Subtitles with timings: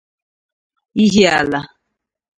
[1.03, 1.59] Ihiala'.